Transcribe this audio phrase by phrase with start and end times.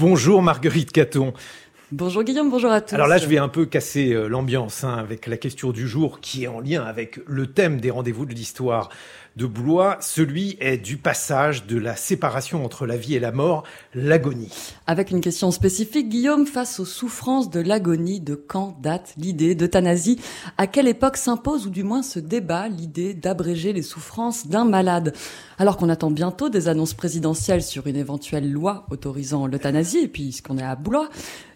[0.00, 1.32] Bonjour Marguerite Caton.
[1.90, 2.94] Bonjour Guillaume, bonjour à tous.
[2.94, 6.20] Alors là, je vais un peu casser euh, l'ambiance hein, avec la question du jour
[6.20, 8.90] qui est en lien avec le thème des rendez-vous de l'histoire
[9.38, 9.98] de Blois.
[10.00, 13.62] Celui est du passage de la séparation entre la vie et la mort,
[13.94, 14.52] l'agonie.
[14.88, 20.18] Avec une question spécifique, Guillaume, face aux souffrances de l'agonie, de quand date l'idée d'euthanasie?
[20.58, 25.14] À quelle époque s'impose ou du moins se débat l'idée d'abréger les souffrances d'un malade?
[25.56, 30.32] Alors qu'on attend bientôt des annonces présidentielles sur une éventuelle loi autorisant l'euthanasie, et puis
[30.32, 31.08] ce qu'on est à Blois,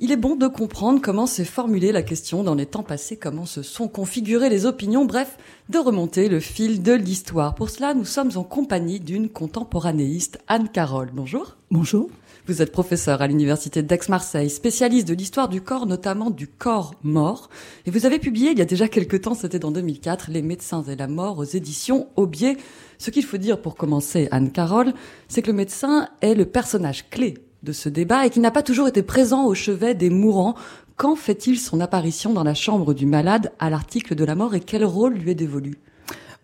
[0.00, 3.46] il est bon de comprendre comment s'est formulée la question dans les temps passés, comment
[3.46, 5.36] se sont configurées les opinions, bref,
[5.68, 7.54] de remonter le fil de l'histoire.
[7.68, 11.10] Cela, nous sommes en compagnie d'une contemporanéiste, Anne Carole.
[11.12, 11.56] Bonjour.
[11.70, 12.08] Bonjour.
[12.46, 17.50] Vous êtes professeur à l'université d'Aix-Marseille, spécialiste de l'histoire du corps, notamment du corps mort.
[17.84, 20.82] Et vous avez publié il y a déjà quelques temps, c'était dans 2004, Les médecins
[20.84, 22.56] et la mort aux éditions Aubier.
[22.96, 24.94] Ce qu'il faut dire pour commencer, Anne Carole,
[25.28, 28.62] c'est que le médecin est le personnage clé de ce débat et qu'il n'a pas
[28.62, 30.54] toujours été présent au chevet des mourants.
[30.96, 34.60] Quand fait-il son apparition dans la chambre du malade à l'article de la mort et
[34.60, 35.78] quel rôle lui est dévolu?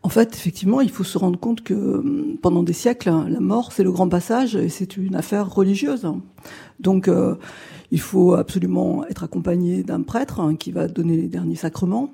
[0.05, 3.73] En fait, effectivement, il faut se rendre compte que hum, pendant des siècles, la mort,
[3.73, 6.07] c'est le grand passage et c'est une affaire religieuse.
[6.79, 7.37] Donc, euh,
[7.91, 12.13] il faut absolument être accompagné d'un prêtre hein, qui va donner les derniers sacrements.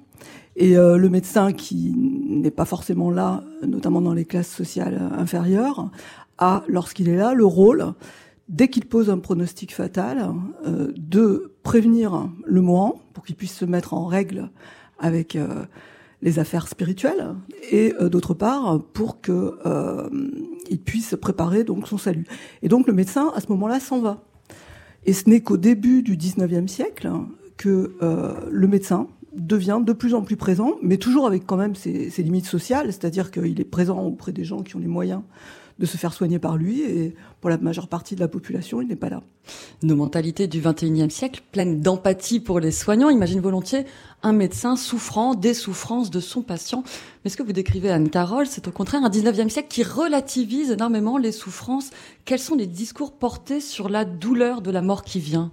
[0.54, 5.90] Et euh, le médecin qui n'est pas forcément là, notamment dans les classes sociales inférieures,
[6.38, 7.94] a, lorsqu'il est là, le rôle,
[8.48, 10.32] dès qu'il pose un pronostic fatal,
[10.64, 14.48] euh, de prévenir le mourant pour qu'il puisse se mettre en règle
[15.00, 15.36] avec
[16.22, 17.34] les affaires spirituelles
[17.70, 20.08] et euh, d'autre part pour que euh,
[20.68, 22.26] il puisse préparer donc son salut.
[22.62, 24.24] Et donc le médecin à ce moment-là s'en va.
[25.04, 27.10] Et ce n'est qu'au début du 19e siècle
[27.56, 31.74] que euh, le médecin devient de plus en plus présent, mais toujours avec quand même
[31.74, 35.22] ses, limites sociales, c'est-à-dire qu'il est présent auprès des gens qui ont les moyens
[35.78, 38.88] de se faire soigner par lui et pour la majeure partie de la population, il
[38.88, 39.22] n'est pas là.
[39.82, 43.86] Nos mentalités du 21e siècle, pleines d'empathie pour les soignants, imaginent volontiers
[44.22, 46.84] un médecin souffrant des souffrances de son patient.
[47.24, 51.16] Mais ce que vous décrivez, Anne-Carole, c'est au contraire un 19e siècle qui relativise énormément
[51.16, 51.88] les souffrances.
[52.26, 55.50] Quels sont les discours portés sur la douleur de la mort qui vient?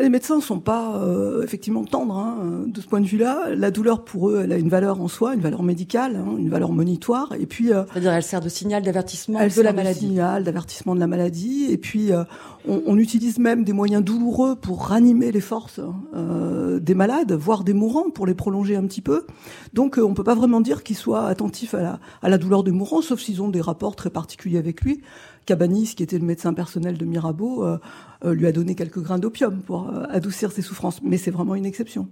[0.00, 3.54] Les médecins sont pas euh, effectivement tendres hein, de ce point de vue-là.
[3.54, 6.48] La douleur pour eux, elle a une valeur en soi, une valeur médicale, hein, une
[6.48, 7.32] valeur monitoire.
[7.38, 10.00] Et puis, euh, c'est-à-dire, elle sert de signal d'avertissement de la maladie.
[10.00, 11.66] De signal d'avertissement de la maladie.
[11.70, 12.24] Et puis, euh,
[12.66, 15.80] on, on, utilise même des moyens douloureux pour ranimer les forces
[16.14, 19.26] des malades, voire des mourants, pour les prolonger un petit peu.
[19.74, 22.70] Donc, on peut pas vraiment dire qu'ils soient attentifs à la, à la douleur des
[22.70, 25.02] mourants, sauf s'ils ont des rapports très particuliers avec lui.
[25.46, 27.78] Cabanis, qui était le médecin personnel de Mirabeau, euh,
[28.24, 31.02] euh, lui a donné quelques grains d'opium pour euh, adoucir ses souffrances.
[31.02, 32.08] Mais c'est vraiment une exception.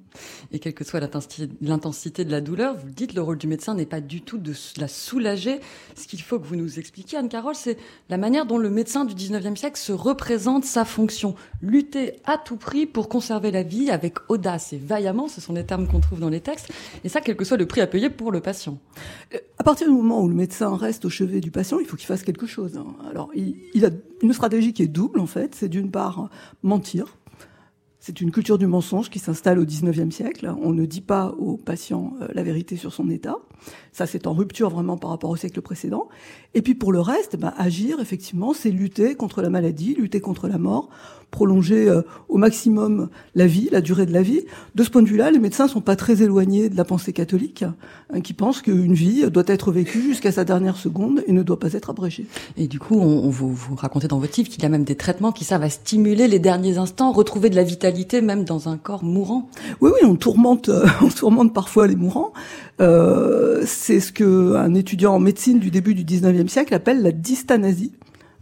[0.52, 3.74] Et quelle que soit l'intensité de la douleur, vous le dites, le rôle du médecin
[3.74, 5.60] n'est pas du tout de la soulager.
[5.96, 7.78] Ce qu'il faut que vous nous expliquiez, Anne-Carole, c'est
[8.08, 11.34] la manière dont le médecin du 19e siècle se représente sa fonction.
[11.60, 15.64] Lutter à tout prix pour conserver la vie avec audace et vaillamment, ce sont les
[15.64, 16.70] termes qu'on trouve dans les textes.
[17.04, 18.78] Et ça, quel que soit le prix à payer pour le patient.
[19.58, 22.06] À partir du moment où le médecin reste au chevet du patient, il faut qu'il
[22.06, 22.76] fasse quelque chose.
[22.76, 22.86] Hein.
[23.10, 23.90] Alors, il, a
[24.22, 25.54] une stratégie qui est double, en fait.
[25.54, 26.28] C'est d'une part
[26.62, 27.16] mentir.
[28.04, 30.52] C'est une culture du mensonge qui s'installe au 19e siècle.
[30.60, 33.36] On ne dit pas aux patients euh, la vérité sur son état.
[33.92, 36.08] Ça, c'est en rupture vraiment par rapport au siècle précédent.
[36.54, 40.48] Et puis pour le reste, bah, agir, effectivement, c'est lutter contre la maladie, lutter contre
[40.48, 40.88] la mort,
[41.30, 44.40] prolonger euh, au maximum la vie, la durée de la vie.
[44.74, 47.62] De ce point de vue-là, les médecins sont pas très éloignés de la pensée catholique,
[48.12, 51.60] hein, qui pense qu'une vie doit être vécue jusqu'à sa dernière seconde et ne doit
[51.60, 52.26] pas être abrégée.
[52.56, 54.96] Et du coup, on, vous, vous racontez dans votre livre qu'il y a même des
[54.96, 57.91] traitements qui servent à stimuler les derniers instants, retrouver de la vitalité
[58.22, 59.48] même dans un corps mourant.
[59.80, 62.32] Oui, oui, on tourmente, euh, on tourmente parfois les mourants.
[62.80, 67.12] Euh, c'est ce que un étudiant en médecine du début du 19e siècle appelle la
[67.12, 67.92] dystanasie.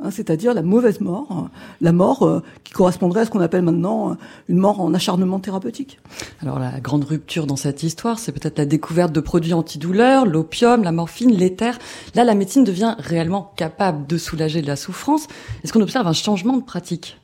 [0.02, 1.48] Hein, c'est-à-dire la mauvaise mort, euh,
[1.82, 4.16] la mort qui correspondrait à ce qu'on appelle maintenant
[4.48, 5.98] une mort en acharnement thérapeutique.
[6.40, 10.82] Alors la grande rupture dans cette histoire, c'est peut-être la découverte de produits antidouleurs, l'opium,
[10.82, 11.78] la morphine, l'éther.
[12.14, 15.26] Là, la médecine devient réellement capable de soulager de la souffrance.
[15.62, 17.19] Est-ce qu'on observe un changement de pratique?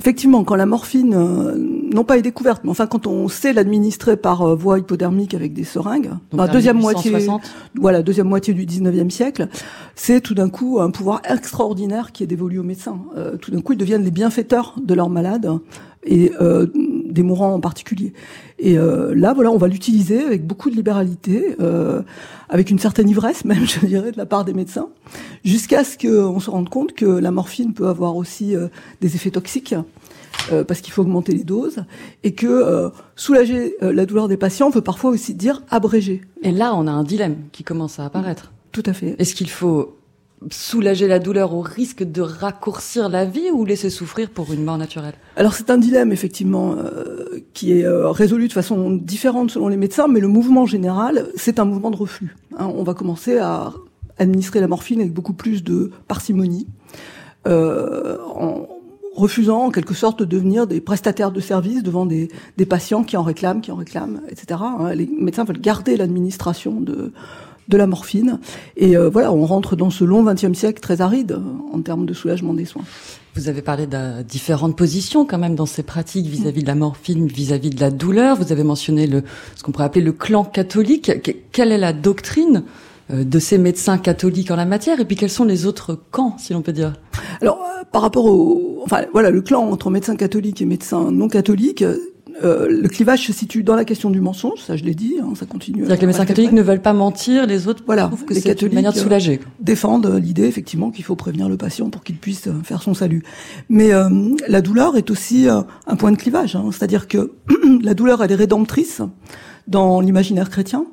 [0.00, 1.54] Effectivement, quand la morphine, euh,
[1.92, 5.52] non pas est découverte, mais enfin quand on sait l'administrer par euh, voie hypodermique avec
[5.52, 7.12] des seringues, dans la deuxième moitié,
[7.74, 9.48] voilà, deuxième moitié du 19e siècle,
[9.96, 13.00] c'est tout d'un coup un pouvoir extraordinaire qui est dévolu aux médecins.
[13.16, 15.50] Euh, tout d'un coup, ils deviennent les bienfaiteurs de leurs malades
[16.04, 16.30] et
[17.08, 18.12] des mourants en particulier.
[18.58, 21.56] Et là, voilà, on va l'utiliser avec beaucoup de libéralité,
[22.48, 24.88] avec une certaine ivresse même, je dirais, de la part des médecins,
[25.44, 28.54] jusqu'à ce qu'on se rende compte que la morphine peut avoir aussi
[29.00, 29.74] des effets toxiques
[30.52, 31.84] euh, parce qu'il faut augmenter les doses,
[32.24, 36.22] et que euh, soulager euh, la douleur des patients veut parfois aussi dire abréger.
[36.42, 38.52] Et là, on a un dilemme qui commence à apparaître.
[38.72, 39.14] Tout à fait.
[39.18, 39.97] Est-ce qu'il faut
[40.50, 44.78] soulager la douleur au risque de raccourcir la vie ou laisser souffrir pour une mort
[44.78, 45.14] naturelle?
[45.36, 49.76] Alors c'est un dilemme effectivement euh, qui est euh, résolu de façon différente selon les
[49.76, 52.36] médecins, mais le mouvement général, c'est un mouvement de reflux.
[52.56, 52.70] Hein.
[52.74, 53.72] on va commencer à
[54.18, 56.66] administrer la morphine avec beaucoup plus de parcimonie,
[57.46, 58.68] euh, en
[59.14, 62.28] refusant en quelque sorte de devenir des prestataires de services devant des,
[62.68, 64.60] patients qui en réclament, qui en réclament, etc.
[64.62, 64.94] Hein.
[64.94, 67.12] Les médecins veulent garder l'administration de
[67.68, 68.40] de la morphine.
[68.76, 72.06] Et euh, voilà, on rentre dans ce long XXe siècle très aride euh, en termes
[72.06, 72.84] de soulagement des soins.
[73.34, 77.28] Vous avez parlé de différentes positions quand même dans ces pratiques vis-à-vis de la morphine,
[77.28, 78.36] vis-à-vis de la douleur.
[78.36, 79.22] Vous avez mentionné le,
[79.54, 81.12] ce qu'on pourrait appeler le clan catholique.
[81.52, 82.64] Quelle est la doctrine
[83.10, 84.98] euh, de ces médecins catholiques en la matière?
[84.98, 86.94] Et puis quels sont les autres camps, si l'on peut dire?
[87.40, 87.62] Alors,
[87.92, 91.84] par rapport au, enfin voilà, le clan entre médecins catholiques et médecins non catholiques,
[92.44, 95.32] euh, le clivage se situe dans la question du mensonge, ça je l'ai dit, hein,
[95.34, 95.80] ça continue.
[95.80, 98.72] C'est-à-dire que les médecins catholiques ne veulent pas mentir, les autres voilà, que les catholiques
[98.72, 99.40] une manière de soulager.
[99.42, 102.94] Euh, défendent l'idée effectivement qu'il faut prévenir le patient pour qu'il puisse euh, faire son
[102.94, 103.22] salut.
[103.68, 103.90] Mais
[104.48, 107.32] la douleur est aussi un point de clivage, hein, c'est-à-dire que
[107.82, 109.02] la douleur elle est rédemptrice
[109.68, 110.84] dans l'imaginaire chrétien.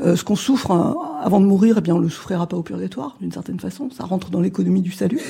[0.00, 2.62] Euh, ce qu'on souffre hein, avant de mourir, eh bien, on le souffrira pas au
[2.62, 3.90] purgatoire, d'une certaine façon.
[3.96, 5.20] Ça rentre dans l'économie du salut.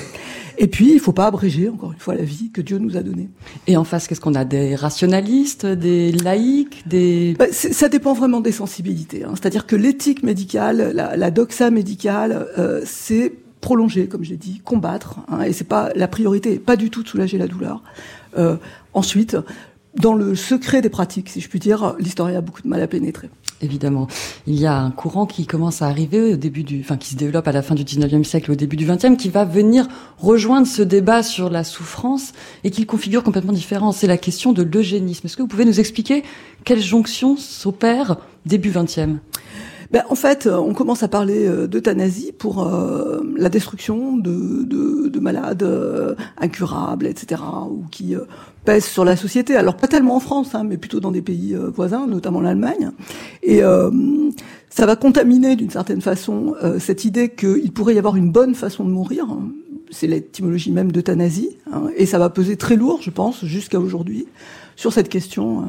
[0.57, 3.03] Et puis, il faut pas abréger, encore une fois, la vie que Dieu nous a
[3.03, 3.29] donnée.
[3.67, 4.43] Et en face, qu'est-ce qu'on a?
[4.43, 7.35] Des rationalistes, des laïcs, des...
[7.37, 9.23] Bah, ça dépend vraiment des sensibilités.
[9.23, 9.33] Hein.
[9.33, 15.19] C'est-à-dire que l'éthique médicale, la, la, doxa médicale, euh, c'est prolonger, comme j'ai dit, combattre.
[15.27, 17.83] Hein, et c'est pas la priorité, pas du tout de soulager la douleur.
[18.37, 18.57] Euh,
[18.93, 19.37] ensuite,
[19.95, 22.87] dans le secret des pratiques, si je puis dire, l'historien a beaucoup de mal à
[22.87, 23.29] pénétrer
[23.61, 24.07] évidemment.
[24.47, 27.15] Il y a un courant qui commence à arriver au début du, enfin, qui se
[27.15, 29.87] développe à la fin du 19e siècle, au début du 20e, qui va venir
[30.17, 32.33] rejoindre ce débat sur la souffrance
[32.63, 33.91] et qui le configure complètement différent.
[33.91, 35.25] C'est la question de l'eugénisme.
[35.25, 36.23] Est-ce que vous pouvez nous expliquer
[36.63, 39.17] quelle jonction s'opère début 20e?
[39.91, 45.09] Ben, en fait, on commence à parler euh, d'euthanasie pour euh, la destruction de, de,
[45.09, 48.15] de malades euh, incurables, etc., ou qui
[48.63, 49.55] pèsent sur la société.
[49.55, 52.91] Alors pas tellement en France, hein, mais plutôt dans des pays voisins, notamment l'Allemagne.
[53.43, 53.61] Et
[54.69, 58.83] ça va contaminer d'une certaine façon cette idée qu'il pourrait y avoir une bonne façon
[58.83, 59.27] de mourir.
[59.91, 64.25] C'est l'étymologie même d'euthanasie, hein, et ça va peser très lourd, je pense, jusqu'à aujourd'hui,
[64.75, 65.63] sur cette question euh,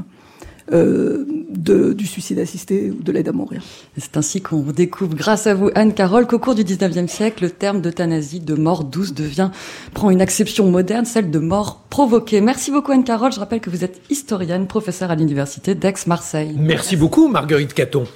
[0.73, 3.63] de, du suicide assisté ou de l'aide à mourir.
[3.97, 7.81] C'est ainsi qu'on découvre, grâce à vous, Anne-Carole, qu'au cours du 19e siècle, le terme
[7.81, 9.51] d'euthanasie, de mort douce, devient,
[9.95, 12.41] prend une acception moderne, celle de mort provoquée.
[12.41, 13.33] Merci beaucoup, Anne-Carole.
[13.33, 16.55] Je rappelle que vous êtes historienne, professeure à l'université d'Aix-Marseille.
[16.59, 18.05] Merci beaucoup, Marguerite Caton.